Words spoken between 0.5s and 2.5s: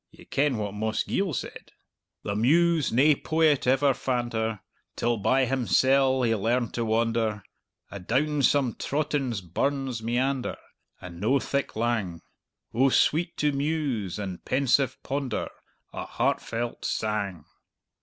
what Mossgiel said: 'The